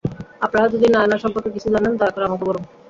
[0.41, 2.63] আপনারা যদি নায়না সম্পর্কে কিছু জানেন, -দয়া করে আমাদের বলুন।